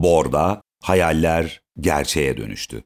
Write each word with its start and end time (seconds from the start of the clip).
Borda 0.00 0.62
hayaller 0.82 1.60
gerçeğe 1.80 2.36
dönüştü. 2.36 2.84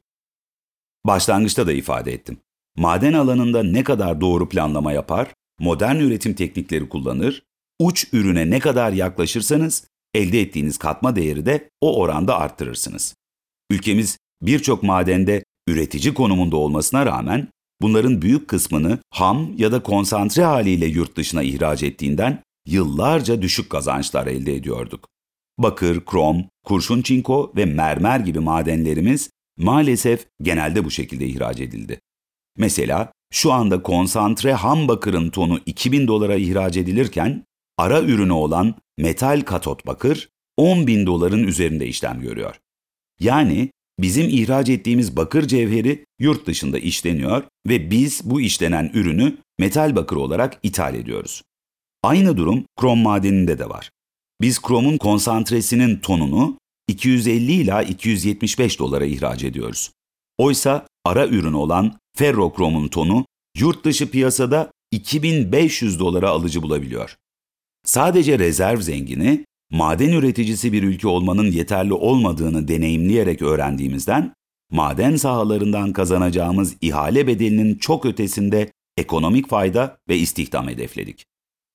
Başlangıçta 1.05 1.67
da 1.67 1.73
ifade 1.73 2.13
ettim. 2.13 2.37
Maden 2.77 3.13
alanında 3.13 3.63
ne 3.63 3.83
kadar 3.83 4.21
doğru 4.21 4.49
planlama 4.49 4.93
yapar, 4.93 5.27
modern 5.59 5.95
üretim 5.95 6.33
teknikleri 6.33 6.89
kullanır, 6.89 7.43
uç 7.79 8.07
ürüne 8.13 8.49
ne 8.49 8.59
kadar 8.59 8.93
yaklaşırsanız 8.93 9.87
elde 10.13 10.41
ettiğiniz 10.41 10.77
katma 10.77 11.15
değeri 11.15 11.45
de 11.45 11.69
o 11.81 11.99
oranda 11.99 12.37
arttırırsınız. 12.37 13.15
Ülkemiz 13.69 14.17
birçok 14.41 14.83
madende 14.83 15.43
üretici 15.67 16.13
konumunda 16.13 16.57
olmasına 16.57 17.05
rağmen 17.05 17.47
bunların 17.81 18.21
büyük 18.21 18.47
kısmını 18.47 18.99
ham 19.09 19.53
ya 19.57 19.71
da 19.71 19.83
konsantre 19.83 20.43
haliyle 20.43 20.85
yurt 20.85 21.17
dışına 21.17 21.43
ihraç 21.43 21.83
ettiğinden 21.83 22.43
yıllarca 22.67 23.41
düşük 23.41 23.69
kazançlar 23.69 24.27
elde 24.27 24.55
ediyorduk. 24.55 25.09
Bakır, 25.57 26.05
krom, 26.05 26.45
kurşun 26.63 27.01
çinko 27.01 27.53
ve 27.55 27.65
mermer 27.65 28.19
gibi 28.19 28.39
madenlerimiz 28.39 29.29
maalesef 29.57 30.25
genelde 30.41 30.85
bu 30.85 30.91
şekilde 30.91 31.25
ihraç 31.27 31.59
edildi. 31.59 31.99
Mesela 32.57 33.11
şu 33.33 33.51
anda 33.51 33.81
konsantre 33.81 34.53
ham 34.53 34.87
bakırın 34.87 35.29
tonu 35.29 35.59
2000 35.65 36.07
dolara 36.07 36.35
ihraç 36.35 36.77
edilirken 36.77 37.45
ara 37.77 38.01
ürünü 38.01 38.31
olan 38.31 38.75
metal 38.97 39.41
katot 39.41 39.87
bakır 39.87 40.29
10 40.57 40.87
bin 40.87 41.05
doların 41.05 41.43
üzerinde 41.43 41.87
işlem 41.87 42.21
görüyor. 42.21 42.55
Yani 43.19 43.69
bizim 43.99 44.29
ihraç 44.29 44.69
ettiğimiz 44.69 45.17
bakır 45.17 45.47
cevheri 45.47 46.05
yurt 46.19 46.47
dışında 46.47 46.79
işleniyor 46.79 47.43
ve 47.67 47.91
biz 47.91 48.21
bu 48.23 48.41
işlenen 48.41 48.91
ürünü 48.93 49.37
metal 49.59 49.95
bakır 49.95 50.15
olarak 50.15 50.59
ithal 50.63 50.95
ediyoruz. 50.95 51.43
Aynı 52.03 52.37
durum 52.37 52.65
krom 52.79 52.99
madeninde 52.99 53.59
de 53.59 53.69
var. 53.69 53.91
Biz 54.41 54.61
kromun 54.61 54.97
konsantresinin 54.97 55.99
tonunu 55.99 56.57
250 56.87 57.51
ila 57.51 57.83
275 57.83 58.79
dolara 58.79 59.05
ihraç 59.05 59.43
ediyoruz. 59.43 59.91
Oysa 60.37 60.87
ara 61.05 61.27
ürün 61.27 61.53
olan 61.53 61.99
ferrokromun 62.17 62.87
tonu 62.87 63.25
yurt 63.57 63.85
dışı 63.85 64.11
piyasada 64.11 64.71
2500 64.91 65.99
dolara 65.99 66.29
alıcı 66.29 66.61
bulabiliyor. 66.61 67.15
Sadece 67.85 68.39
rezerv 68.39 68.81
zengini, 68.81 69.45
maden 69.71 70.09
üreticisi 70.11 70.73
bir 70.73 70.83
ülke 70.83 71.07
olmanın 71.07 71.51
yeterli 71.51 71.93
olmadığını 71.93 72.67
deneyimleyerek 72.67 73.41
öğrendiğimizden, 73.41 74.33
maden 74.71 75.15
sahalarından 75.15 75.93
kazanacağımız 75.93 76.75
ihale 76.81 77.27
bedelinin 77.27 77.75
çok 77.75 78.05
ötesinde 78.05 78.71
ekonomik 78.97 79.49
fayda 79.49 79.97
ve 80.09 80.17
istihdam 80.17 80.67
hedefledik. 80.67 81.25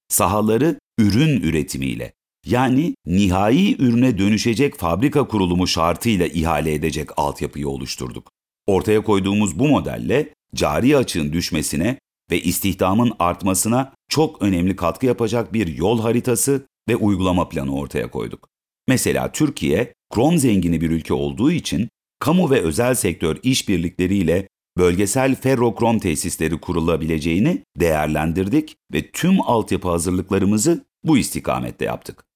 Sahaları 0.08 0.80
ürün 0.98 1.40
üretimiyle, 1.40 2.12
yani 2.48 2.94
nihai 3.06 3.76
ürüne 3.82 4.18
dönüşecek 4.18 4.78
fabrika 4.78 5.28
kurulumu 5.28 5.66
şartıyla 5.66 6.26
ihale 6.26 6.74
edecek 6.74 7.10
altyapıyı 7.16 7.68
oluşturduk. 7.68 8.30
Ortaya 8.66 9.02
koyduğumuz 9.02 9.58
bu 9.58 9.68
modelle 9.68 10.34
cari 10.54 10.96
açığın 10.96 11.32
düşmesine 11.32 11.98
ve 12.30 12.40
istihdamın 12.40 13.12
artmasına 13.18 13.92
çok 14.08 14.42
önemli 14.42 14.76
katkı 14.76 15.06
yapacak 15.06 15.52
bir 15.52 15.76
yol 15.76 16.00
haritası 16.00 16.66
ve 16.88 16.96
uygulama 16.96 17.48
planı 17.48 17.74
ortaya 17.76 18.10
koyduk. 18.10 18.48
Mesela 18.88 19.32
Türkiye, 19.32 19.94
krom 20.14 20.38
zengini 20.38 20.80
bir 20.80 20.90
ülke 20.90 21.14
olduğu 21.14 21.52
için 21.52 21.88
kamu 22.18 22.50
ve 22.50 22.60
özel 22.60 22.94
sektör 22.94 23.36
işbirlikleriyle 23.42 24.48
bölgesel 24.78 25.36
ferrokrom 25.36 25.98
tesisleri 25.98 26.60
kurulabileceğini 26.60 27.62
değerlendirdik 27.76 28.76
ve 28.92 29.10
tüm 29.10 29.40
altyapı 29.40 29.88
hazırlıklarımızı 29.88 30.84
bu 31.04 31.18
istikamette 31.18 31.84
yaptık. 31.84 32.27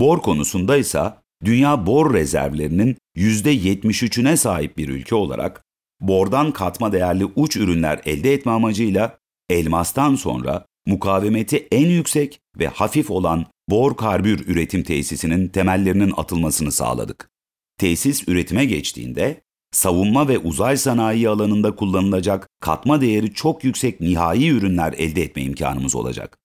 Bor 0.00 0.22
konusunda 0.22 0.76
ise 0.76 1.12
dünya 1.44 1.86
bor 1.86 2.14
rezervlerinin 2.14 2.96
%73'üne 3.16 4.36
sahip 4.36 4.78
bir 4.78 4.88
ülke 4.88 5.14
olarak 5.14 5.62
bordan 6.00 6.52
katma 6.52 6.92
değerli 6.92 7.24
uç 7.24 7.56
ürünler 7.56 8.00
elde 8.04 8.32
etme 8.32 8.52
amacıyla 8.52 9.18
elmastan 9.50 10.14
sonra 10.14 10.66
mukavemeti 10.86 11.68
en 11.70 11.86
yüksek 11.86 12.40
ve 12.58 12.66
hafif 12.68 13.10
olan 13.10 13.46
bor 13.70 13.96
karbür 13.96 14.48
üretim 14.48 14.82
tesisinin 14.82 15.48
temellerinin 15.48 16.12
atılmasını 16.16 16.72
sağladık. 16.72 17.30
Tesis 17.78 18.28
üretime 18.28 18.64
geçtiğinde 18.64 19.40
savunma 19.72 20.28
ve 20.28 20.38
uzay 20.38 20.76
sanayi 20.76 21.28
alanında 21.28 21.76
kullanılacak 21.76 22.48
katma 22.60 23.00
değeri 23.00 23.34
çok 23.34 23.64
yüksek 23.64 24.00
nihai 24.00 24.48
ürünler 24.48 24.92
elde 24.92 25.22
etme 25.22 25.42
imkanımız 25.42 25.94
olacak. 25.94 26.38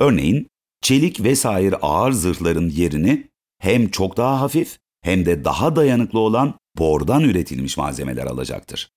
Örneğin 0.00 0.48
çelik 0.86 1.24
vesaire 1.24 1.76
ağır 1.76 2.12
zırhların 2.12 2.70
yerini 2.70 3.28
hem 3.58 3.88
çok 3.88 4.16
daha 4.16 4.40
hafif 4.40 4.78
hem 5.02 5.26
de 5.26 5.44
daha 5.44 5.76
dayanıklı 5.76 6.18
olan 6.18 6.54
bordan 6.78 7.22
üretilmiş 7.22 7.76
malzemeler 7.76 8.26
alacaktır. 8.26 8.90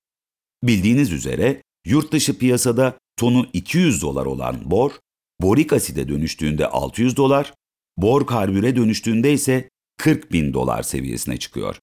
Bildiğiniz 0.64 1.12
üzere 1.12 1.64
yurt 1.86 2.12
dışı 2.12 2.38
piyasada 2.38 2.98
tonu 3.18 3.48
200 3.54 4.02
dolar 4.02 4.26
olan 4.26 4.72
bor, 4.72 4.92
borik 5.42 5.74
aside 5.74 6.08
dönüştüğünde 6.08 6.68
600 6.68 7.18
dolar, 7.18 7.54
bor 7.98 8.28
karbüre 8.28 8.76
dönüştüğünde 8.76 9.34
ise 9.34 9.70
40 9.98 10.32
bin 10.32 10.54
dolar 10.54 10.84
seviyesine 10.84 11.38
çıkıyor. 11.38 11.76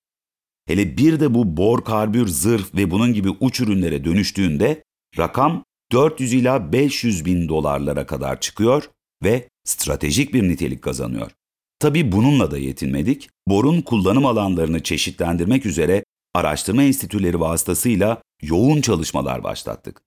Hele 0.66 0.96
bir 0.96 1.20
de 1.20 1.34
bu 1.34 1.56
bor 1.56 1.84
karbür, 1.84 2.26
zırh 2.26 2.74
ve 2.74 2.90
bunun 2.90 3.12
gibi 3.12 3.30
uç 3.40 3.60
ürünlere 3.60 4.04
dönüştüğünde 4.04 4.84
rakam 5.18 5.64
400 5.92 6.32
ila 6.32 6.72
500 6.72 7.24
bin 7.24 7.48
dolarlara 7.48 8.06
kadar 8.06 8.40
çıkıyor 8.40 8.90
ve 9.24 9.48
stratejik 9.66 10.34
bir 10.34 10.48
nitelik 10.48 10.82
kazanıyor. 10.82 11.30
Tabi 11.78 12.12
bununla 12.12 12.50
da 12.50 12.58
yetinmedik, 12.58 13.28
borun 13.48 13.80
kullanım 13.80 14.26
alanlarını 14.26 14.82
çeşitlendirmek 14.82 15.66
üzere 15.66 16.04
araştırma 16.34 16.82
enstitüleri 16.82 17.40
vasıtasıyla 17.40 18.22
yoğun 18.42 18.80
çalışmalar 18.80 19.44
başlattık. 19.44 20.02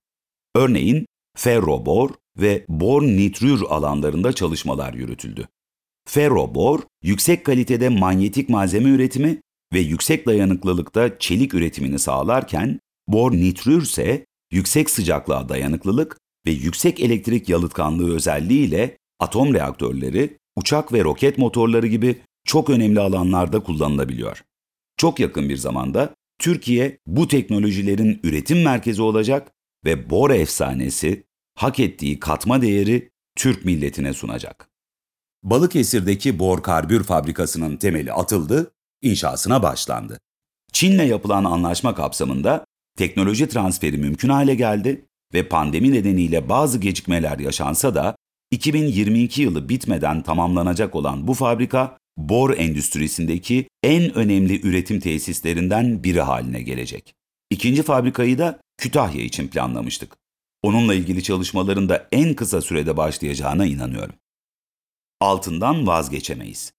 Örneğin 0.56 1.06
ferrobor 1.38 2.10
ve 2.38 2.66
bor 2.70 3.04
nitrür 3.04 3.62
alanlarında 3.62 4.34
çalışmalar 4.34 4.94
yürütüldü. 4.94 5.48
Ferrobor, 6.08 6.80
yüksek 7.04 7.46
kalitede 7.46 7.90
manyetik 7.90 8.50
malzeme 8.50 8.90
üretimi 8.90 9.42
ve 9.74 9.80
yüksek 9.80 10.28
dayanıklılıkta 10.28 11.20
çelik 11.20 11.54
üretimini 11.54 12.00
sağlarken, 12.00 12.80
bor 13.08 13.32
nitrür 13.32 13.82
ise 13.82 14.26
yüksek 14.52 14.90
sıcaklığa 14.90 15.50
dayanıklılık 15.50 16.18
ve 16.46 16.52
yüksek 16.52 17.00
elektrik 17.00 17.50
yalıtkanlığı 17.50 18.16
özelliğiyle 18.16 18.98
atom 19.20 19.54
reaktörleri, 19.54 20.38
uçak 20.56 20.94
ve 20.94 21.04
roket 21.04 21.38
motorları 21.38 21.88
gibi 21.88 22.22
çok 22.46 22.70
önemli 22.70 23.00
alanlarda 23.00 23.60
kullanılabiliyor. 23.60 24.44
Çok 24.98 25.20
yakın 25.20 25.50
bir 25.50 25.58
zamanda 25.58 26.16
Türkiye 26.40 26.98
bu 27.08 27.28
teknolojilerin 27.28 28.20
üretim 28.24 28.64
merkezi 28.64 29.02
olacak 29.02 29.52
ve 29.86 30.10
Bor 30.10 30.30
efsanesi 30.30 31.24
hak 31.56 31.80
ettiği 31.80 32.20
katma 32.20 32.62
değeri 32.62 33.10
Türk 33.36 33.66
milletine 33.66 34.14
sunacak. 34.14 34.70
Balıkesir'deki 35.44 36.40
Bor 36.40 36.64
Karbür 36.64 37.04
Fabrikası'nın 37.04 37.78
temeli 37.78 38.14
atıldı, 38.14 38.72
inşasına 39.02 39.64
başlandı. 39.64 40.20
Çin'le 40.74 41.08
yapılan 41.08 41.44
anlaşma 41.44 41.96
kapsamında 41.96 42.66
teknoloji 42.98 43.48
transferi 43.48 43.98
mümkün 43.98 44.30
hale 44.30 44.56
geldi 44.56 45.06
ve 45.34 45.48
pandemi 45.48 45.92
nedeniyle 45.92 46.50
bazı 46.50 46.80
gecikmeler 46.80 47.40
yaşansa 47.40 47.96
da 47.96 48.16
2022 48.52 49.42
yılı 49.42 49.70
bitmeden 49.70 50.22
tamamlanacak 50.24 50.96
olan 50.96 51.28
bu 51.28 51.34
fabrika 51.34 51.98
bor 52.18 52.58
endüstrisindeki 52.58 53.68
en 53.84 54.14
önemli 54.14 54.68
üretim 54.68 55.00
tesislerinden 55.00 56.04
biri 56.04 56.22
haline 56.22 56.62
gelecek. 56.62 57.14
İkinci 57.50 57.84
fabrikayı 57.84 58.38
da 58.38 58.60
Kütahya 58.78 59.22
için 59.22 59.48
planlamıştık. 59.48 60.18
Onunla 60.64 60.94
ilgili 60.94 61.24
çalışmaların 61.24 61.90
da 61.90 62.08
en 62.12 62.34
kısa 62.34 62.62
sürede 62.62 62.98
başlayacağına 62.98 63.66
inanıyorum. 63.66 64.16
Altından 65.20 65.88
vazgeçemeyiz. 65.88 66.74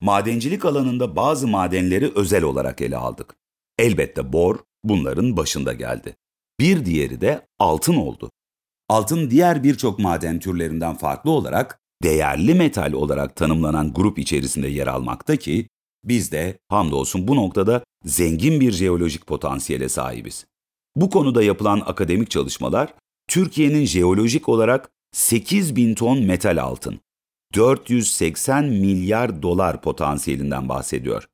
Madencilik 0.00 0.64
alanında 0.64 1.16
bazı 1.16 1.48
madenleri 1.48 2.12
özel 2.14 2.42
olarak 2.42 2.80
ele 2.80 2.96
aldık. 2.96 3.36
Elbette 3.78 4.32
bor 4.32 4.58
bunların 4.84 5.36
başında 5.36 5.72
geldi. 5.72 6.16
Bir 6.60 6.84
diğeri 6.84 7.20
de 7.20 7.46
altın 7.58 7.96
oldu. 7.96 8.30
Altın 8.88 9.30
diğer 9.30 9.64
birçok 9.64 9.98
maden 9.98 10.38
türlerinden 10.38 10.94
farklı 10.94 11.30
olarak 11.30 11.78
değerli 12.02 12.54
metal 12.54 12.92
olarak 12.92 13.36
tanımlanan 13.36 13.92
grup 13.92 14.18
içerisinde 14.18 14.68
yer 14.68 14.86
almakta 14.86 15.36
ki 15.36 15.68
biz 16.04 16.32
de 16.32 16.58
hamdolsun 16.68 17.28
bu 17.28 17.36
noktada 17.36 17.84
zengin 18.04 18.60
bir 18.60 18.72
jeolojik 18.72 19.26
potansiyele 19.26 19.88
sahibiz. 19.88 20.46
Bu 20.96 21.10
konuda 21.10 21.42
yapılan 21.42 21.82
akademik 21.86 22.30
çalışmalar 22.30 22.94
Türkiye'nin 23.28 23.84
jeolojik 23.84 24.48
olarak 24.48 24.90
8 25.12 25.76
bin 25.76 25.94
ton 25.94 26.22
metal 26.22 26.62
altın, 26.62 27.00
480 27.54 28.64
milyar 28.64 29.42
dolar 29.42 29.82
potansiyelinden 29.82 30.68
bahsediyor. 30.68 31.26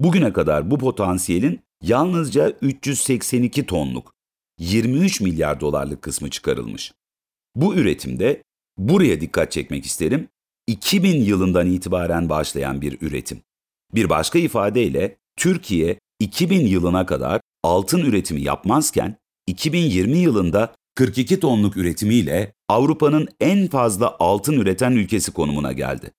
Bugüne 0.00 0.32
kadar 0.32 0.70
bu 0.70 0.78
potansiyelin 0.78 1.60
yalnızca 1.82 2.52
382 2.62 3.66
tonluk, 3.66 4.12
23 4.58 5.20
milyar 5.20 5.60
dolarlık 5.60 6.02
kısmı 6.02 6.30
çıkarılmış. 6.30 6.92
Bu 7.54 7.74
üretimde 7.74 8.42
buraya 8.78 9.20
dikkat 9.20 9.52
çekmek 9.52 9.86
isterim. 9.86 10.28
2000 10.66 11.24
yılından 11.24 11.66
itibaren 11.66 12.28
başlayan 12.28 12.80
bir 12.80 12.98
üretim. 13.00 13.42
Bir 13.94 14.08
başka 14.08 14.38
ifadeyle 14.38 15.16
Türkiye 15.36 15.98
2000 16.20 16.66
yılına 16.66 17.06
kadar 17.06 17.40
altın 17.62 18.00
üretimi 18.00 18.42
yapmazken 18.42 19.16
2020 19.46 20.18
yılında 20.18 20.74
42 20.94 21.40
tonluk 21.40 21.76
üretimiyle 21.76 22.52
Avrupa'nın 22.68 23.28
en 23.40 23.68
fazla 23.68 24.16
altın 24.18 24.60
üreten 24.60 24.92
ülkesi 24.92 25.32
konumuna 25.32 25.72
geldi. 25.72 26.12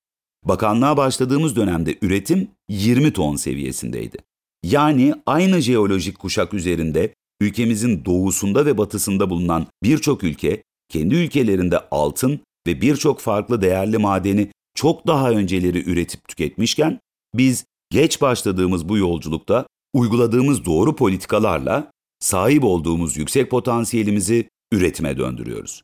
Bakanlığa 0.45 0.97
başladığımız 0.97 1.55
dönemde 1.55 1.97
üretim 2.01 2.47
20 2.69 3.13
ton 3.13 3.35
seviyesindeydi. 3.35 4.17
Yani 4.63 5.13
aynı 5.25 5.61
jeolojik 5.61 6.19
kuşak 6.19 6.53
üzerinde 6.53 7.13
ülkemizin 7.41 8.05
doğusunda 8.05 8.65
ve 8.65 8.77
batısında 8.77 9.29
bulunan 9.29 9.67
birçok 9.83 10.23
ülke 10.23 10.63
kendi 10.89 11.15
ülkelerinde 11.15 11.79
altın 11.91 12.39
ve 12.67 12.81
birçok 12.81 13.19
farklı 13.19 13.61
değerli 13.61 13.97
madeni 13.97 14.51
çok 14.75 15.07
daha 15.07 15.31
önceleri 15.31 15.89
üretip 15.89 16.27
tüketmişken 16.27 16.99
biz 17.35 17.65
geç 17.89 18.21
başladığımız 18.21 18.89
bu 18.89 18.97
yolculukta 18.97 19.67
uyguladığımız 19.93 20.65
doğru 20.65 20.95
politikalarla 20.95 21.91
sahip 22.19 22.63
olduğumuz 22.63 23.17
yüksek 23.17 23.51
potansiyelimizi 23.51 24.49
üretime 24.71 25.17
döndürüyoruz. 25.17 25.83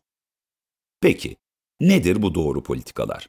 Peki, 1.02 1.36
nedir 1.82 2.22
bu 2.22 2.36
doğru 2.36 2.64
politikalar? 2.64 3.28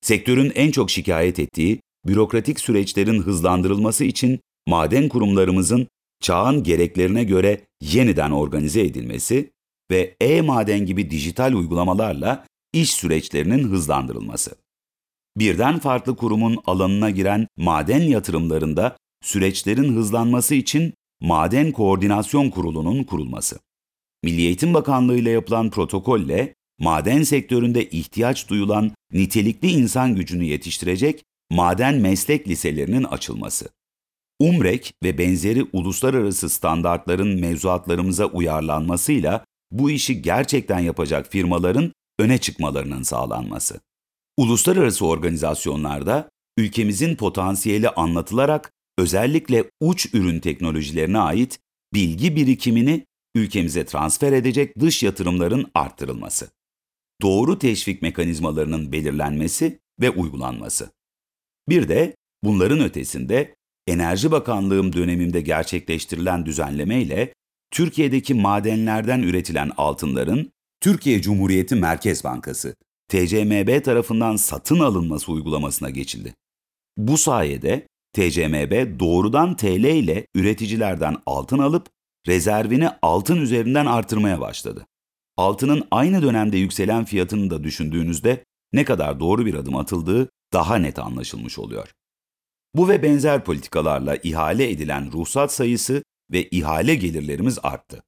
Sektörün 0.00 0.52
en 0.54 0.70
çok 0.70 0.90
şikayet 0.90 1.38
ettiği 1.38 1.80
bürokratik 2.06 2.60
süreçlerin 2.60 3.22
hızlandırılması 3.22 4.04
için 4.04 4.40
maden 4.68 5.08
kurumlarımızın 5.08 5.88
çağın 6.24 6.62
gereklerine 6.62 7.24
göre 7.24 7.60
yeniden 7.80 8.30
organize 8.30 8.80
edilmesi 8.80 9.50
ve 9.90 10.16
e-maden 10.20 10.86
gibi 10.86 11.10
dijital 11.10 11.52
uygulamalarla 11.52 12.46
iş 12.72 12.94
süreçlerinin 12.94 13.68
hızlandırılması. 13.68 14.54
Birden 15.36 15.78
farklı 15.78 16.16
kurumun 16.16 16.58
alanına 16.66 17.10
giren 17.10 17.46
maden 17.56 18.00
yatırımlarında 18.00 18.96
süreçlerin 19.22 19.96
hızlanması 19.96 20.54
için 20.54 20.94
Maden 21.20 21.72
Koordinasyon 21.72 22.50
Kurulu'nun 22.50 23.04
kurulması. 23.04 23.58
Milli 24.22 24.40
Eğitim 24.40 24.74
Bakanlığı 24.74 25.18
ile 25.18 25.30
yapılan 25.30 25.70
protokolle 25.70 26.54
maden 26.78 27.22
sektöründe 27.22 27.90
ihtiyaç 27.90 28.48
duyulan 28.48 28.90
nitelikli 29.12 29.70
insan 29.70 30.14
gücünü 30.14 30.44
yetiştirecek 30.44 31.24
maden 31.50 31.94
meslek 31.94 32.48
liselerinin 32.48 33.04
açılması. 33.04 33.68
UMREK 34.40 34.94
ve 35.02 35.18
benzeri 35.18 35.66
uluslararası 35.72 36.50
standartların 36.50 37.40
mevzuatlarımıza 37.40 38.26
uyarlanmasıyla 38.26 39.44
bu 39.70 39.90
işi 39.90 40.22
gerçekten 40.22 40.78
yapacak 40.78 41.32
firmaların 41.32 41.92
öne 42.18 42.38
çıkmalarının 42.38 43.02
sağlanması. 43.02 43.80
Uluslararası 44.36 45.06
organizasyonlarda 45.06 46.30
ülkemizin 46.56 47.16
potansiyeli 47.16 47.88
anlatılarak 47.88 48.72
özellikle 48.98 49.64
uç 49.80 50.14
ürün 50.14 50.40
teknolojilerine 50.40 51.18
ait 51.18 51.58
bilgi 51.94 52.36
birikimini 52.36 53.06
ülkemize 53.34 53.84
transfer 53.86 54.32
edecek 54.32 54.80
dış 54.80 55.02
yatırımların 55.02 55.70
arttırılması. 55.74 56.50
Doğru 57.22 57.58
teşvik 57.58 58.02
mekanizmalarının 58.02 58.92
belirlenmesi 58.92 59.80
ve 60.00 60.10
uygulanması. 60.10 60.90
Bir 61.68 61.88
de 61.88 62.16
bunların 62.44 62.80
ötesinde 62.80 63.54
Enerji 63.86 64.30
Bakanlığım 64.30 64.92
döneminde 64.92 65.40
gerçekleştirilen 65.40 66.46
düzenleme 66.46 67.02
ile 67.02 67.34
Türkiye'deki 67.70 68.34
madenlerden 68.34 69.22
üretilen 69.22 69.70
altınların 69.76 70.52
Türkiye 70.80 71.22
Cumhuriyeti 71.22 71.74
Merkez 71.74 72.24
Bankası 72.24 72.74
TCMB 73.08 73.84
tarafından 73.84 74.36
satın 74.36 74.78
alınması 74.78 75.32
uygulamasına 75.32 75.90
geçildi. 75.90 76.34
Bu 76.96 77.18
sayede 77.18 77.86
TCMB 78.12 79.00
doğrudan 79.00 79.56
TL 79.56 79.84
ile 79.84 80.26
üreticilerden 80.34 81.16
altın 81.26 81.58
alıp 81.58 81.86
rezervini 82.26 82.88
altın 83.02 83.40
üzerinden 83.40 83.86
artırmaya 83.86 84.40
başladı. 84.40 84.86
Altının 85.36 85.84
aynı 85.90 86.22
dönemde 86.22 86.56
yükselen 86.56 87.04
fiyatını 87.04 87.50
da 87.50 87.64
düşündüğünüzde 87.64 88.44
ne 88.72 88.84
kadar 88.84 89.20
doğru 89.20 89.46
bir 89.46 89.54
adım 89.54 89.76
atıldığı 89.76 90.28
daha 90.52 90.76
net 90.76 90.98
anlaşılmış 90.98 91.58
oluyor. 91.58 91.94
Bu 92.74 92.88
ve 92.88 93.02
benzer 93.02 93.44
politikalarla 93.44 94.16
ihale 94.16 94.70
edilen 94.70 95.12
ruhsat 95.12 95.52
sayısı 95.52 96.04
ve 96.32 96.48
ihale 96.48 96.94
gelirlerimiz 96.94 97.58
arttı. 97.62 98.02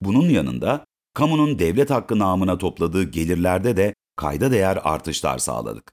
Bunun 0.00 0.28
yanında 0.28 0.84
kamunun 1.14 1.58
devlet 1.58 1.90
hakkı 1.90 2.18
namına 2.18 2.58
topladığı 2.58 3.10
gelirlerde 3.10 3.76
de 3.76 3.94
kayda 4.16 4.50
değer 4.50 4.78
artışlar 4.84 5.38
sağladık. 5.38 5.92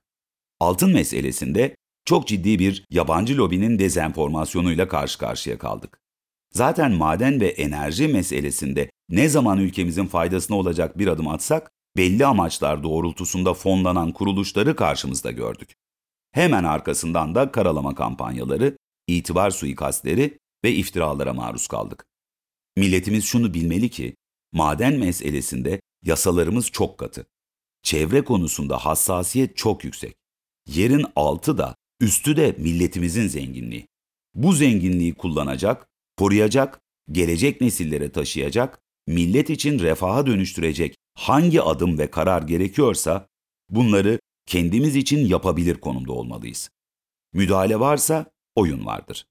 Altın 0.59 0.93
meselesinde 0.93 1.75
çok 2.05 2.27
ciddi 2.27 2.59
bir 2.59 2.85
yabancı 2.89 3.37
lobinin 3.37 3.79
dezenformasyonuyla 3.79 4.87
karşı 4.87 5.19
karşıya 5.19 5.57
kaldık. 5.57 5.99
Zaten 6.53 6.91
maden 6.91 7.41
ve 7.41 7.47
enerji 7.47 8.07
meselesinde 8.07 8.89
ne 9.09 9.29
zaman 9.29 9.57
ülkemizin 9.59 10.05
faydasına 10.05 10.57
olacak 10.57 10.97
bir 10.97 11.07
adım 11.07 11.27
atsak, 11.27 11.71
belli 11.97 12.25
amaçlar 12.25 12.83
doğrultusunda 12.83 13.53
fonlanan 13.53 14.11
kuruluşları 14.11 14.75
karşımızda 14.75 15.31
gördük. 15.31 15.75
Hemen 16.31 16.63
arkasından 16.63 17.35
da 17.35 17.51
karalama 17.51 17.95
kampanyaları, 17.95 18.77
itibar 19.07 19.51
suikastleri 19.51 20.39
ve 20.63 20.71
iftiralara 20.71 21.33
maruz 21.33 21.67
kaldık. 21.67 22.05
Milletimiz 22.77 23.25
şunu 23.25 23.53
bilmeli 23.53 23.89
ki, 23.89 24.15
maden 24.51 24.93
meselesinde 24.93 25.81
yasalarımız 26.03 26.71
çok 26.71 26.97
katı. 26.97 27.25
Çevre 27.83 28.23
konusunda 28.23 28.77
hassasiyet 28.77 29.57
çok 29.57 29.83
yüksek. 29.83 30.15
Yerin 30.67 31.05
altı 31.15 31.57
da, 31.57 31.75
üstü 31.99 32.37
de 32.37 32.55
milletimizin 32.57 33.27
zenginliği. 33.27 33.87
Bu 34.33 34.53
zenginliği 34.53 35.13
kullanacak, 35.13 35.87
koruyacak, 36.17 36.79
gelecek 37.11 37.61
nesillere 37.61 38.11
taşıyacak, 38.11 38.79
millet 39.07 39.49
için 39.49 39.79
refaha 39.79 40.25
dönüştürecek 40.25 40.95
hangi 41.13 41.61
adım 41.61 41.97
ve 41.97 42.11
karar 42.11 42.41
gerekiyorsa 42.41 43.27
bunları 43.69 44.19
kendimiz 44.49 44.95
için 44.95 45.25
yapabilir 45.25 45.75
konumda 45.75 46.11
olmalıyız. 46.13 46.69
Müdahale 47.33 47.79
varsa 47.79 48.31
oyun 48.55 48.85
vardır. 48.85 49.25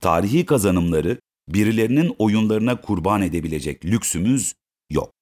Tarihi 0.00 0.46
kazanımları 0.46 1.20
birilerinin 1.48 2.14
oyunlarına 2.18 2.80
kurban 2.80 3.22
edebilecek 3.22 3.84
lüksümüz 3.84 4.54
yok. 4.90 5.12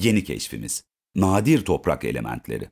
Yeni 0.00 0.24
keşfimiz, 0.24 0.82
nadir 1.14 1.64
toprak 1.64 2.04
elementleri. 2.04 2.70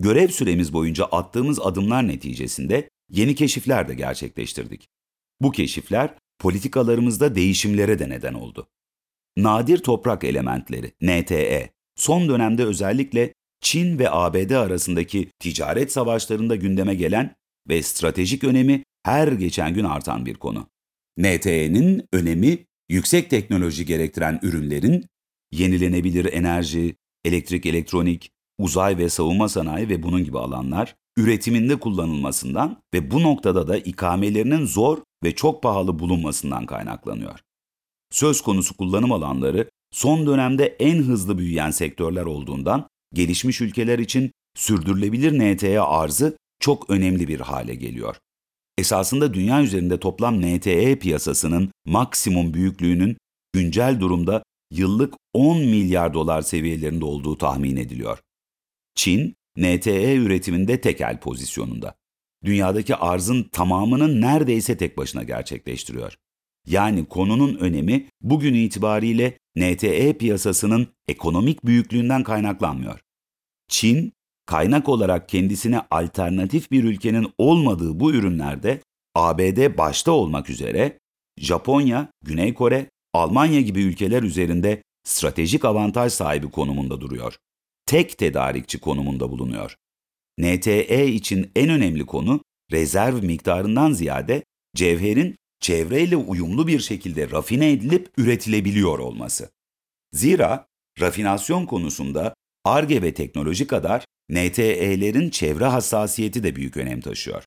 Görev 0.00 0.28
süremiz 0.28 0.72
boyunca 0.72 1.04
attığımız 1.04 1.60
adımlar 1.60 2.08
neticesinde 2.08 2.90
yeni 3.10 3.34
keşifler 3.34 3.88
de 3.88 3.94
gerçekleştirdik. 3.94 4.88
Bu 5.40 5.50
keşifler 5.52 6.14
politikalarımızda 6.38 7.34
değişimlere 7.34 7.98
de 7.98 8.08
neden 8.08 8.34
oldu. 8.34 8.68
Nadir 9.36 9.78
toprak 9.78 10.24
elementleri, 10.24 10.92
NTE, 11.00 11.70
son 11.96 12.28
dönemde 12.28 12.64
özellikle 12.64 13.34
Çin 13.62 13.98
ve 13.98 14.10
ABD 14.10 14.50
arasındaki 14.50 15.30
ticaret 15.38 15.92
savaşlarında 15.92 16.56
gündeme 16.56 16.94
gelen 16.94 17.34
ve 17.68 17.82
stratejik 17.82 18.44
önemi 18.44 18.84
her 19.04 19.28
geçen 19.28 19.74
gün 19.74 19.84
artan 19.84 20.26
bir 20.26 20.34
konu. 20.34 20.66
NTE'nin 21.18 22.08
önemi 22.12 22.58
yüksek 22.88 23.30
teknoloji 23.30 23.86
gerektiren 23.86 24.40
ürünlerin 24.42 25.06
yenilenebilir 25.52 26.32
enerji, 26.32 26.96
elektrik 27.24 27.66
elektronik, 27.66 28.30
uzay 28.58 28.98
ve 28.98 29.08
savunma 29.08 29.48
sanayi 29.48 29.88
ve 29.88 30.02
bunun 30.02 30.24
gibi 30.24 30.38
alanlar 30.38 30.94
üretiminde 31.16 31.76
kullanılmasından 31.76 32.82
ve 32.94 33.10
bu 33.10 33.22
noktada 33.22 33.68
da 33.68 33.76
ikamelerinin 33.76 34.66
zor 34.66 34.98
ve 35.24 35.34
çok 35.34 35.62
pahalı 35.62 35.98
bulunmasından 35.98 36.66
kaynaklanıyor. 36.66 37.38
Söz 38.10 38.40
konusu 38.40 38.76
kullanım 38.76 39.12
alanları 39.12 39.70
son 39.92 40.26
dönemde 40.26 40.66
en 40.66 40.98
hızlı 40.98 41.38
büyüyen 41.38 41.70
sektörler 41.70 42.24
olduğundan 42.24 42.88
gelişmiş 43.14 43.60
ülkeler 43.60 43.98
için 43.98 44.32
sürdürülebilir 44.56 45.54
NTE 45.54 45.80
arzı 45.80 46.36
çok 46.60 46.90
önemli 46.90 47.28
bir 47.28 47.40
hale 47.40 47.74
geliyor. 47.74 48.16
Esasında 48.78 49.34
dünya 49.34 49.62
üzerinde 49.62 50.00
toplam 50.00 50.40
NTE 50.40 50.98
piyasasının 50.98 51.70
maksimum 51.86 52.54
büyüklüğünün 52.54 53.16
güncel 53.52 54.00
durumda 54.00 54.42
yıllık 54.70 55.14
10 55.32 55.58
milyar 55.58 56.14
dolar 56.14 56.42
seviyelerinde 56.42 57.04
olduğu 57.04 57.38
tahmin 57.38 57.76
ediliyor. 57.76 58.18
Çin, 58.94 59.34
NTE 59.56 60.16
üretiminde 60.16 60.80
tekel 60.80 61.20
pozisyonunda. 61.20 61.94
Dünyadaki 62.44 62.96
arzın 62.96 63.42
tamamının 63.52 64.20
neredeyse 64.20 64.76
tek 64.76 64.98
başına 64.98 65.22
gerçekleştiriyor. 65.22 66.16
Yani 66.66 67.04
konunun 67.04 67.56
önemi 67.56 68.08
bugün 68.20 68.54
itibariyle 68.54 69.38
NTE 69.56 70.18
piyasasının 70.18 70.86
ekonomik 71.08 71.66
büyüklüğünden 71.66 72.22
kaynaklanmıyor. 72.22 73.00
Çin, 73.68 74.12
kaynak 74.46 74.88
olarak 74.88 75.28
kendisine 75.28 75.80
alternatif 75.90 76.70
bir 76.70 76.84
ülkenin 76.84 77.32
olmadığı 77.38 78.00
bu 78.00 78.12
ürünlerde 78.12 78.80
ABD 79.14 79.78
başta 79.78 80.12
olmak 80.12 80.50
üzere 80.50 80.98
Japonya, 81.38 82.08
Güney 82.24 82.54
Kore, 82.54 82.90
Almanya 83.14 83.60
gibi 83.60 83.82
ülkeler 83.82 84.22
üzerinde 84.22 84.82
stratejik 85.04 85.64
avantaj 85.64 86.12
sahibi 86.12 86.50
konumunda 86.50 87.00
duruyor. 87.00 87.36
Tek 87.86 88.18
tedarikçi 88.18 88.80
konumunda 88.80 89.30
bulunuyor. 89.30 89.76
NTE 90.38 91.06
için 91.06 91.50
en 91.56 91.68
önemli 91.68 92.06
konu 92.06 92.40
rezerv 92.72 93.22
miktarından 93.22 93.92
ziyade 93.92 94.44
cevherin 94.76 95.36
çevreyle 95.62 96.16
uyumlu 96.16 96.66
bir 96.66 96.80
şekilde 96.80 97.30
rafine 97.30 97.72
edilip 97.72 98.08
üretilebiliyor 98.16 98.98
olması. 98.98 99.50
Zira 100.12 100.66
rafinasyon 101.00 101.66
konusunda 101.66 102.34
ARGE 102.64 103.02
ve 103.02 103.14
teknoloji 103.14 103.66
kadar 103.66 104.04
NTE'lerin 104.30 105.30
çevre 105.30 105.64
hassasiyeti 105.64 106.42
de 106.42 106.56
büyük 106.56 106.76
önem 106.76 107.00
taşıyor. 107.00 107.44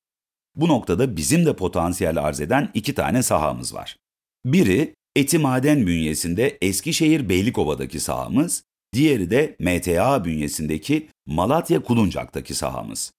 Bu 0.55 0.67
noktada 0.67 1.17
bizim 1.17 1.45
de 1.45 1.55
potansiyel 1.55 2.17
arz 2.17 2.41
eden 2.41 2.71
iki 2.73 2.93
tane 2.93 3.23
sahamız 3.23 3.73
var. 3.73 3.97
Biri 4.45 4.95
Eti 5.15 5.37
Maden 5.37 5.87
bünyesinde 5.87 6.57
Eskişehir 6.61 7.29
Beylikova'daki 7.29 7.99
sahamız, 7.99 8.63
diğeri 8.93 9.29
de 9.31 9.55
MTA 9.59 10.25
bünyesindeki 10.25 11.07
Malatya 11.25 11.83
Kuluncak'taki 11.83 12.53
sahamız. 12.53 13.11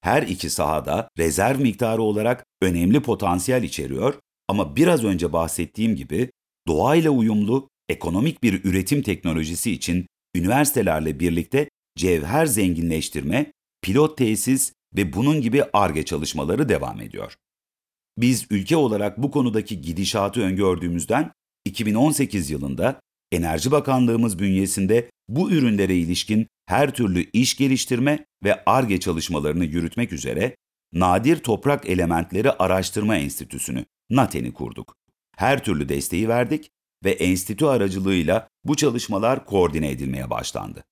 Her 0.00 0.22
iki 0.22 0.50
sahada 0.50 1.08
rezerv 1.18 1.60
miktarı 1.60 2.02
olarak 2.02 2.44
önemli 2.62 3.00
potansiyel 3.02 3.62
içeriyor 3.62 4.14
ama 4.48 4.76
biraz 4.76 5.04
önce 5.04 5.32
bahsettiğim 5.32 5.96
gibi 5.96 6.30
doğayla 6.68 7.10
uyumlu, 7.10 7.68
ekonomik 7.88 8.42
bir 8.42 8.64
üretim 8.64 9.02
teknolojisi 9.02 9.72
için 9.72 10.06
üniversitelerle 10.34 11.20
birlikte 11.20 11.68
cevher 11.96 12.46
zenginleştirme, 12.46 13.52
pilot 13.82 14.18
tesis 14.18 14.72
ve 14.96 15.12
bunun 15.12 15.40
gibi 15.40 15.64
ARGE 15.72 16.04
çalışmaları 16.04 16.68
devam 16.68 17.00
ediyor. 17.00 17.34
Biz 18.18 18.46
ülke 18.50 18.76
olarak 18.76 19.22
bu 19.22 19.30
konudaki 19.30 19.80
gidişatı 19.80 20.40
öngördüğümüzden 20.40 21.32
2018 21.64 22.50
yılında 22.50 23.00
Enerji 23.32 23.70
Bakanlığımız 23.70 24.38
bünyesinde 24.38 25.10
bu 25.28 25.50
ürünlere 25.50 25.96
ilişkin 25.96 26.46
her 26.66 26.94
türlü 26.94 27.30
iş 27.32 27.56
geliştirme 27.56 28.24
ve 28.44 28.64
ARGE 28.64 29.00
çalışmalarını 29.00 29.64
yürütmek 29.64 30.12
üzere 30.12 30.56
Nadir 30.92 31.36
Toprak 31.36 31.88
Elementleri 31.88 32.52
Araştırma 32.52 33.16
Enstitüsü'nü, 33.16 33.84
NATEN'i 34.10 34.52
kurduk. 34.52 34.94
Her 35.36 35.64
türlü 35.64 35.88
desteği 35.88 36.28
verdik 36.28 36.70
ve 37.04 37.10
enstitü 37.10 37.64
aracılığıyla 37.64 38.48
bu 38.64 38.76
çalışmalar 38.76 39.46
koordine 39.46 39.90
edilmeye 39.90 40.30
başlandı. 40.30 40.84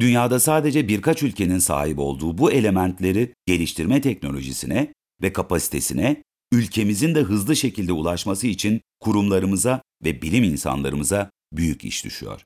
Dünyada 0.00 0.40
sadece 0.40 0.88
birkaç 0.88 1.22
ülkenin 1.22 1.58
sahip 1.58 1.98
olduğu 1.98 2.38
bu 2.38 2.52
elementleri 2.52 3.34
geliştirme 3.46 4.00
teknolojisine 4.00 4.94
ve 5.22 5.32
kapasitesine 5.32 6.22
ülkemizin 6.52 7.14
de 7.14 7.20
hızlı 7.20 7.56
şekilde 7.56 7.92
ulaşması 7.92 8.46
için 8.46 8.80
kurumlarımıza 9.00 9.82
ve 10.04 10.22
bilim 10.22 10.44
insanlarımıza 10.44 11.30
büyük 11.52 11.84
iş 11.84 12.04
düşüyor. 12.04 12.44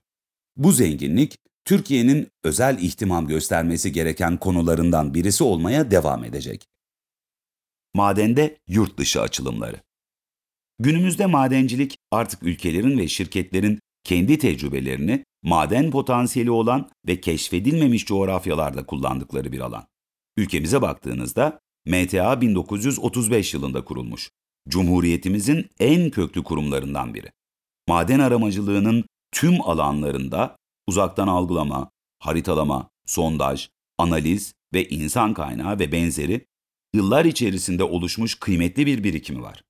Bu 0.57 0.73
zenginlik 0.73 1.39
Türkiye'nin 1.65 2.29
özel 2.45 2.79
ihtimam 2.79 3.27
göstermesi 3.27 3.93
gereken 3.93 4.37
konularından 4.37 5.15
birisi 5.15 5.45
olmaya 5.45 5.91
devam 5.91 6.25
edecek. 6.25 6.67
Madende 7.95 8.59
yurt 8.69 8.99
dışı 8.99 9.21
açılımları. 9.21 9.81
Günümüzde 10.81 11.27
madencilik 11.27 11.99
artık 12.11 12.43
ülkelerin 12.43 12.99
ve 12.99 13.09
şirketlerin 13.09 13.81
kendi 14.05 14.39
tecrübelerini 14.39 15.25
maden 15.43 15.91
potansiyeli 15.91 16.51
olan 16.51 16.91
ve 17.07 17.21
keşfedilmemiş 17.21 18.07
coğrafyalarda 18.07 18.87
kullandıkları 18.87 19.53
bir 19.53 19.61
alan. 19.61 19.87
Ülkemize 20.37 20.83
baktığınızda 20.83 21.61
MTA 21.87 22.41
1935 22.41 23.55
yılında 23.55 23.85
kurulmuş. 23.85 24.31
Cumhuriyetimizin 24.69 25.67
en 25.81 26.11
köklü 26.11 26.45
kurumlarından 26.45 27.15
biri. 27.15 27.31
Maden 27.89 28.19
aramacılığının 28.19 29.05
tüm 29.33 29.61
alanlarında 29.63 30.57
uzaktan 30.87 31.29
algılama, 31.29 31.91
haritalama, 32.19 32.89
sondaj, 33.07 33.69
analiz 33.99 34.53
ve 34.75 34.89
insan 34.89 35.35
kaynağı 35.35 35.79
ve 35.79 35.93
benzeri 35.93 36.47
yıllar 36.95 37.25
içerisinde 37.25 37.85
oluşmuş 37.85 38.35
kıymetli 38.35 38.87
bir 38.87 39.05
birikimi 39.05 39.43
var. 39.43 39.63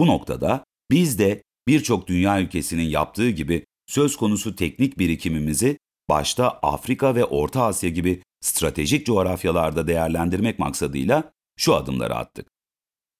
Bu 0.00 0.06
noktada 0.06 0.64
biz 0.90 1.18
de 1.18 1.42
birçok 1.68 2.06
dünya 2.06 2.40
ülkesinin 2.40 2.82
yaptığı 2.82 3.30
gibi 3.30 3.66
söz 3.86 4.16
konusu 4.16 4.56
teknik 4.56 4.98
birikimimizi 4.98 5.78
başta 6.08 6.50
Afrika 6.50 7.14
ve 7.14 7.24
Orta 7.24 7.64
Asya 7.64 7.90
gibi 7.90 8.22
stratejik 8.40 9.06
coğrafyalarda 9.06 9.86
değerlendirmek 9.86 10.58
maksadıyla 10.58 11.32
şu 11.56 11.74
adımları 11.74 12.14
attık. 12.14 12.48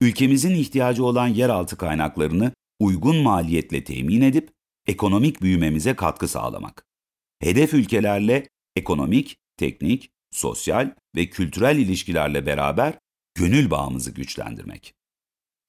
Ülkemizin 0.01 0.55
ihtiyacı 0.55 1.05
olan 1.05 1.29
yeraltı 1.29 1.77
kaynaklarını 1.77 2.53
uygun 2.79 3.17
maliyetle 3.17 3.85
temin 3.85 4.21
edip 4.21 4.51
ekonomik 4.87 5.43
büyümemize 5.43 5.97
katkı 5.97 6.29
sağlamak. 6.29 6.87
Hedef 7.41 7.75
ülkelerle 7.75 8.49
ekonomik, 8.77 9.37
teknik, 9.57 10.11
sosyal 10.33 10.95
ve 11.17 11.31
kültürel 11.31 11.77
ilişkilerle 11.79 12.47
beraber 12.47 12.95
gönül 13.35 13.71
bağımızı 13.71 14.11
güçlendirmek. 14.11 15.00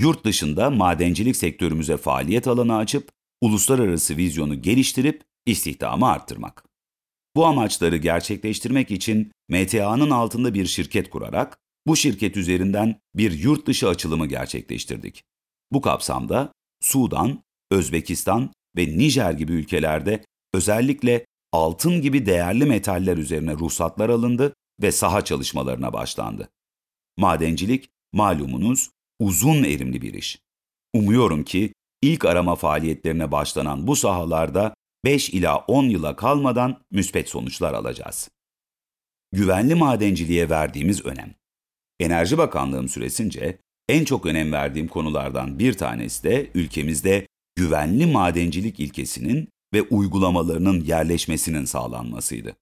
Yurt 0.02 0.26
dışında 0.26 0.70
madencilik 0.70 1.36
sektörümüze 1.36 1.98
faaliyet 1.98 2.48
alanı 2.48 2.78
açıp 2.78 3.12
uluslararası 3.42 4.18
vizyonu 4.18 4.62
geliştirip 4.62 5.24
istihdamı 5.46 6.08
arttırmak. 6.08 6.66
Bu 7.36 7.46
amaçları 7.46 7.98
gerçekleştirmek 7.98 8.92
için 8.92 9.32
MTA'nın 9.50 10.10
altında 10.10 10.54
bir 10.54 10.66
şirket 10.66 11.10
kurarak 11.10 11.58
bu 11.88 11.96
şirket 11.96 12.38
üzerinden 12.38 13.00
bir 13.16 13.32
yurt 13.32 13.68
dışı 13.68 13.90
açılımı 13.90 14.28
gerçekleştirdik. 14.28 15.24
Bu 15.72 15.82
kapsamda 15.82 16.54
Sudan, 16.82 17.44
Özbekistan 17.72 18.54
ve 18.78 18.98
Nijer 18.98 19.32
gibi 19.32 19.54
ülkelerde 19.54 20.26
özellikle 20.54 21.26
altın 21.52 22.02
gibi 22.02 22.26
değerli 22.26 22.66
metaller 22.66 23.18
üzerine 23.18 23.54
ruhsatlar 23.54 24.10
alındı 24.10 24.54
ve 24.82 24.92
saha 24.92 25.26
çalışmalarına 25.26 25.94
başlandı. 25.94 26.50
Madencilik, 27.18 27.90
malumunuz, 28.14 28.90
uzun 29.22 29.64
erimli 29.64 30.02
bir 30.02 30.14
iş. 30.14 30.40
Umuyorum 30.94 31.44
ki 31.44 31.74
ilk 32.02 32.26
arama 32.26 32.56
faaliyetlerine 32.56 33.32
başlanan 33.32 33.88
bu 33.88 33.96
sahalarda 33.96 34.74
5 35.06 35.30
ila 35.30 35.58
10 35.58 35.84
yıla 35.84 36.16
kalmadan 36.16 36.82
müspet 36.92 37.30
sonuçlar 37.30 37.74
alacağız. 37.74 38.30
Güvenli 39.32 39.76
madenciliğe 39.76 40.50
verdiğimiz 40.50 41.06
önem. 41.06 41.36
Enerji 42.00 42.38
Bakanlığım 42.38 42.90
süresince 42.90 43.58
en 43.90 44.06
çok 44.06 44.26
önem 44.26 44.52
verdiğim 44.52 44.88
konulardan 44.88 45.60
bir 45.60 45.74
tanesi 45.74 46.24
de 46.24 46.52
ülkemizde 46.54 47.28
güvenli 47.56 48.06
madencilik 48.06 48.80
ilkesinin 48.80 49.50
ve 49.74 49.82
uygulamalarının 49.82 50.82
yerleşmesinin 50.82 51.66
sağlanmasıydı. 51.66 52.56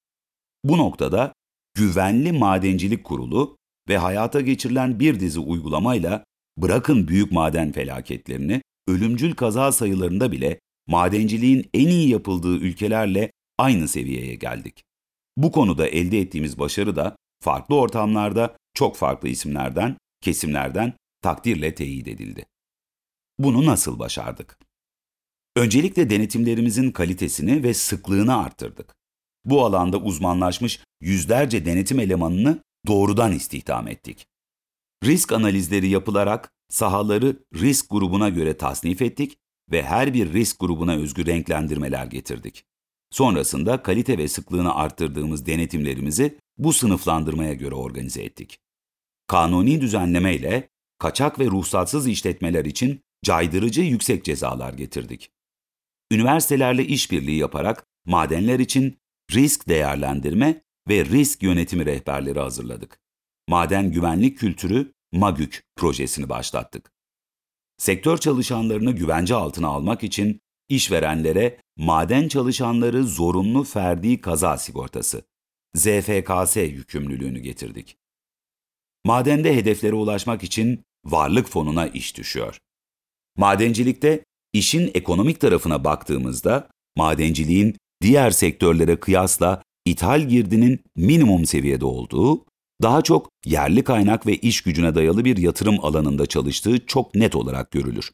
Bu 0.63 0.77
noktada 0.77 1.33
Güvenli 1.73 2.31
Madencilik 2.31 3.03
Kurulu 3.03 3.57
ve 3.89 3.97
hayata 3.97 4.41
geçirilen 4.41 4.99
bir 4.99 5.19
dizi 5.19 5.39
uygulamayla 5.39 6.23
bırakın 6.61 7.07
büyük 7.07 7.31
maden 7.31 7.71
felaketlerini, 7.71 8.61
ölümcül 8.87 9.35
kaza 9.35 9.71
sayılarında 9.71 10.31
bile 10.31 10.59
madenciliğin 10.87 11.69
en 11.73 11.87
iyi 11.87 12.09
yapıldığı 12.09 12.57
ülkelerle 12.57 13.31
aynı 13.57 13.87
seviyeye 13.87 14.35
geldik. 14.35 14.83
Bu 15.37 15.51
konuda 15.51 15.87
elde 15.87 16.19
ettiğimiz 16.19 16.59
başarı 16.59 16.95
da 16.95 17.15
farklı 17.43 17.75
ortamlarda 17.75 18.57
çok 18.73 18.95
farklı 18.95 19.29
isimlerden, 19.29 19.97
kesimlerden 20.21 20.93
takdirle 21.21 21.75
teyit 21.75 22.07
edildi. 22.07 22.45
Bunu 23.39 23.65
nasıl 23.65 23.99
başardık? 23.99 24.57
Öncelikle 25.55 26.09
denetimlerimizin 26.09 26.91
kalitesini 26.91 27.63
ve 27.63 27.73
sıklığını 27.73 28.37
arttırdık. 28.37 28.95
Bu 29.45 29.65
alanda 29.65 29.97
uzmanlaşmış 29.97 30.79
yüzlerce 31.01 31.65
denetim 31.65 31.99
elemanını 31.99 32.63
doğrudan 32.87 33.31
istihdam 33.31 33.87
ettik. 33.87 34.25
Risk 35.03 35.31
analizleri 35.31 35.87
yapılarak 35.87 36.51
sahaları 36.69 37.35
risk 37.55 37.89
grubuna 37.89 38.29
göre 38.29 38.57
tasnif 38.57 39.01
ettik 39.01 39.37
ve 39.71 39.83
her 39.83 40.13
bir 40.13 40.33
risk 40.33 40.59
grubuna 40.59 40.95
özgü 40.95 41.25
renklendirmeler 41.25 42.05
getirdik. 42.05 42.65
Sonrasında 43.11 43.83
kalite 43.83 44.17
ve 44.17 44.27
sıklığını 44.27 44.75
arttırdığımız 44.75 45.45
denetimlerimizi 45.45 46.37
bu 46.57 46.73
sınıflandırmaya 46.73 47.53
göre 47.53 47.75
organize 47.75 48.23
ettik. 48.23 48.59
Kanuni 49.27 49.81
düzenleme 49.81 50.35
ile 50.35 50.69
kaçak 50.97 51.39
ve 51.39 51.45
ruhsatsız 51.45 52.07
işletmeler 52.07 52.65
için 52.65 53.01
caydırıcı 53.23 53.81
yüksek 53.81 54.25
cezalar 54.25 54.73
getirdik. 54.73 55.31
Üniversitelerle 56.11 56.85
işbirliği 56.85 57.37
yaparak 57.37 57.85
madenler 58.05 58.59
için 58.59 58.97
risk 59.31 59.69
değerlendirme 59.69 60.61
ve 60.89 61.05
risk 61.05 61.43
yönetimi 61.43 61.85
rehberleri 61.85 62.39
hazırladık. 62.39 62.99
Maden 63.49 63.91
Güvenlik 63.91 64.37
Kültürü 64.37 64.93
MAGÜK 65.11 65.63
projesini 65.75 66.29
başlattık. 66.29 66.91
Sektör 67.77 68.17
çalışanlarını 68.17 68.91
güvence 68.91 69.35
altına 69.35 69.67
almak 69.67 70.03
için 70.03 70.41
işverenlere 70.69 71.59
maden 71.77 72.27
çalışanları 72.27 73.03
zorunlu 73.03 73.63
ferdi 73.63 74.21
kaza 74.21 74.57
sigortası 74.57 75.25
ZFKS 75.75 76.55
yükümlülüğünü 76.55 77.39
getirdik. 77.39 77.97
Madende 79.05 79.55
hedeflere 79.55 79.95
ulaşmak 79.95 80.43
için 80.43 80.83
varlık 81.05 81.49
fonuna 81.49 81.87
iş 81.87 82.17
düşüyor. 82.17 82.57
Madencilikte 83.37 84.23
işin 84.53 84.91
ekonomik 84.93 85.39
tarafına 85.39 85.83
baktığımızda 85.83 86.69
madenciliğin 86.95 87.77
diğer 88.01 88.31
sektörlere 88.31 88.99
kıyasla 88.99 89.63
ithal 89.85 90.21
girdinin 90.21 90.79
minimum 90.95 91.45
seviyede 91.45 91.85
olduğu 91.85 92.48
daha 92.81 93.01
çok 93.01 93.29
yerli 93.45 93.83
kaynak 93.83 94.27
ve 94.27 94.35
iş 94.35 94.61
gücüne 94.61 94.95
dayalı 94.95 95.25
bir 95.25 95.37
yatırım 95.37 95.85
alanında 95.85 96.25
çalıştığı 96.25 96.85
çok 96.85 97.15
net 97.15 97.35
olarak 97.35 97.71
görülür. 97.71 98.11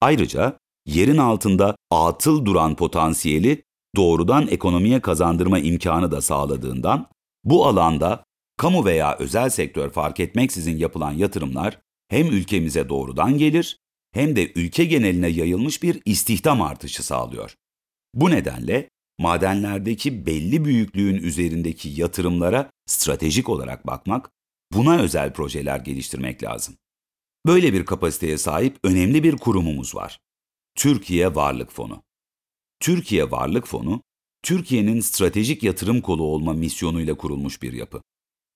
Ayrıca 0.00 0.58
yerin 0.86 1.16
altında 1.16 1.76
atıl 1.90 2.44
duran 2.44 2.76
potansiyeli 2.76 3.62
doğrudan 3.96 4.48
ekonomiye 4.48 5.00
kazandırma 5.00 5.58
imkanı 5.58 6.12
da 6.12 6.20
sağladığından 6.20 7.06
bu 7.44 7.66
alanda 7.66 8.24
kamu 8.56 8.84
veya 8.84 9.16
özel 9.18 9.50
sektör 9.50 9.90
fark 9.90 10.20
etmeksizin 10.20 10.76
yapılan 10.76 11.12
yatırımlar 11.12 11.78
hem 12.08 12.26
ülkemize 12.26 12.88
doğrudan 12.88 13.38
gelir 13.38 13.78
hem 14.12 14.36
de 14.36 14.52
ülke 14.52 14.84
geneline 14.84 15.28
yayılmış 15.28 15.82
bir 15.82 16.02
istihdam 16.04 16.62
artışı 16.62 17.02
sağlıyor. 17.02 17.54
Bu 18.14 18.30
nedenle 18.30 18.88
madenlerdeki 19.18 20.26
belli 20.26 20.64
büyüklüğün 20.64 21.16
üzerindeki 21.16 21.88
yatırımlara 21.88 22.70
stratejik 22.86 23.48
olarak 23.48 23.86
bakmak, 23.86 24.30
buna 24.72 24.98
özel 24.98 25.32
projeler 25.32 25.80
geliştirmek 25.80 26.42
lazım. 26.42 26.76
Böyle 27.46 27.72
bir 27.72 27.84
kapasiteye 27.84 28.38
sahip 28.38 28.78
önemli 28.84 29.22
bir 29.22 29.36
kurumumuz 29.36 29.94
var. 29.94 30.18
Türkiye 30.74 31.34
Varlık 31.34 31.72
Fonu. 31.72 32.02
Türkiye 32.80 33.30
Varlık 33.30 33.66
Fonu, 33.66 34.02
Türkiye'nin 34.42 35.00
stratejik 35.00 35.62
yatırım 35.62 36.00
kolu 36.00 36.22
olma 36.22 36.52
misyonuyla 36.52 37.14
kurulmuş 37.14 37.62
bir 37.62 37.72
yapı. 37.72 38.02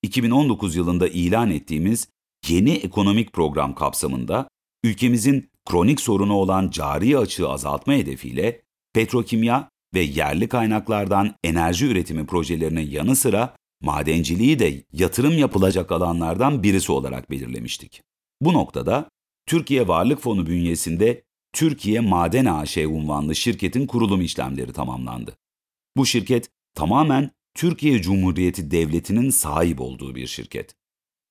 2019 0.03 0.75
yılında 0.75 1.07
ilan 1.07 1.51
ettiğimiz 1.51 2.07
yeni 2.47 2.71
ekonomik 2.71 3.33
program 3.33 3.75
kapsamında 3.75 4.47
ülkemizin 4.83 5.49
kronik 5.65 6.01
sorunu 6.01 6.33
olan 6.33 6.69
cari 6.69 7.17
açığı 7.17 7.49
azaltma 7.49 7.93
hedefiyle 7.93 8.61
petrokimya 8.93 9.69
ve 9.93 10.01
yerli 10.01 10.47
kaynaklardan 10.47 11.35
enerji 11.43 11.85
üretimi 11.85 12.25
projelerinin 12.25 12.89
yanı 12.89 13.15
sıra 13.15 13.55
madenciliği 13.81 14.59
de 14.59 14.83
yatırım 14.93 15.37
yapılacak 15.37 15.91
alanlardan 15.91 16.63
birisi 16.63 16.91
olarak 16.91 17.31
belirlemiştik. 17.31 18.01
Bu 18.41 18.53
noktada 18.53 19.09
Türkiye 19.45 19.87
Varlık 19.87 20.21
Fonu 20.21 20.45
bünyesinde 20.47 21.23
Türkiye 21.53 21.99
Maden 21.99 22.45
AŞ 22.45 22.77
unvanlı 22.77 23.35
şirketin 23.35 23.87
kurulum 23.87 24.21
işlemleri 24.21 24.73
tamamlandı. 24.73 25.37
Bu 25.97 26.05
şirket 26.05 26.49
tamamen 26.75 27.31
Türkiye 27.55 28.01
Cumhuriyeti 28.01 28.71
Devleti'nin 28.71 29.29
sahip 29.29 29.81
olduğu 29.81 30.15
bir 30.15 30.27
şirket. 30.27 30.75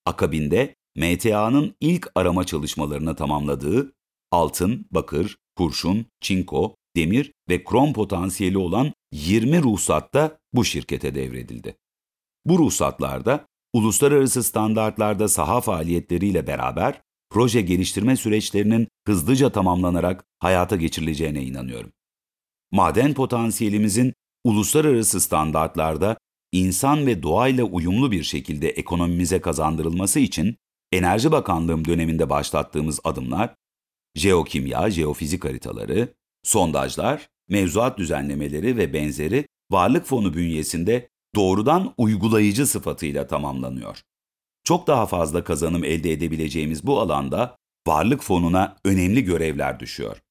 Akabinde 0.07 0.75
MTA'nın 0.97 1.75
ilk 1.81 2.11
arama 2.14 2.45
çalışmalarını 2.45 3.16
tamamladığı 3.16 3.92
altın, 4.31 4.87
bakır, 4.90 5.38
kurşun, 5.57 6.07
çinko, 6.21 6.75
demir 6.96 7.32
ve 7.49 7.64
krom 7.64 7.92
potansiyeli 7.92 8.58
olan 8.58 8.92
20 9.12 9.62
ruhsat 9.62 10.14
da 10.14 10.38
bu 10.52 10.64
şirkete 10.64 11.14
devredildi. 11.14 11.76
Bu 12.44 12.58
ruhsatlarda 12.58 13.46
uluslararası 13.72 14.42
standartlarda 14.42 15.28
saha 15.28 15.61
faaliyetleriyle 15.61 16.46
beraber 16.46 17.00
proje 17.30 17.61
geliştirme 17.61 18.16
süreçlerinin 18.16 18.88
hızlıca 19.06 19.50
tamamlanarak 19.50 20.25
hayata 20.38 20.76
geçirileceğine 20.76 21.42
inanıyorum. 21.42 21.92
Maden 22.72 23.14
potansiyelimizin 23.14 24.14
uluslararası 24.44 25.20
standartlarda 25.20 26.16
insan 26.52 27.06
ve 27.06 27.22
doğayla 27.22 27.64
uyumlu 27.64 28.12
bir 28.12 28.22
şekilde 28.22 28.68
ekonomimize 28.68 29.40
kazandırılması 29.40 30.20
için 30.20 30.56
Enerji 30.92 31.32
Bakanlığım 31.32 31.84
döneminde 31.84 32.30
başlattığımız 32.30 33.00
adımlar, 33.04 33.54
jeokimya, 34.14 34.90
jeofizik 34.90 35.44
haritaları, 35.44 36.14
sondajlar, 36.42 37.28
mevzuat 37.49 37.99
düzenlemeleri 37.99 38.76
ve 38.76 38.92
benzeri 38.92 39.46
varlık 39.70 40.06
fonu 40.06 40.34
bünyesinde 40.34 41.08
doğrudan 41.34 41.94
uygulayıcı 41.99 42.66
sıfatıyla 42.66 43.26
tamamlanıyor. 43.26 44.02
Çok 44.64 44.87
daha 44.87 45.06
fazla 45.06 45.44
kazanım 45.44 45.84
elde 45.84 46.12
edebileceğimiz 46.12 46.87
bu 46.87 47.00
alanda 47.00 47.56
varlık 47.87 48.22
fonuna 48.22 48.76
önemli 48.84 49.25
görevler 49.25 49.80
düşüyor. 49.80 50.22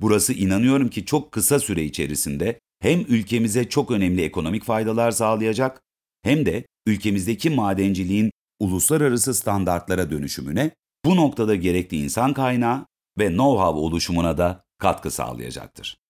Burası 0.00 0.32
inanıyorum 0.32 0.88
ki 0.88 1.04
çok 1.04 1.32
kısa 1.32 1.58
süre 1.58 1.84
içerisinde 1.84 2.60
hem 2.80 3.00
ülkemize 3.00 3.68
çok 3.68 3.90
önemli 3.90 4.22
ekonomik 4.22 4.64
faydalar 4.64 5.10
sağlayacak 5.10 5.82
hem 6.22 6.46
de 6.46 6.66
ülkemizdeki 6.86 7.50
madenciliğin 7.50 8.30
uluslararası 8.60 9.34
standartlara 9.34 10.10
dönüşümüne, 10.10 10.70
bu 11.04 11.16
noktada 11.16 11.54
gerekli 11.54 11.96
insan 11.96 12.32
kaynağı 12.32 12.86
ve 13.18 13.26
know-how 13.26 13.78
oluşumuna 13.78 14.38
da 14.38 14.62
katkı 14.78 15.10
sağlayacaktır. 15.10 16.05